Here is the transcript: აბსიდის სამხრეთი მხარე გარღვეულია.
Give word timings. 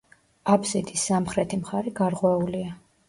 აბსიდის 0.53 1.03
სამხრეთი 1.09 1.59
მხარე 1.63 1.95
გარღვეულია. 2.01 2.77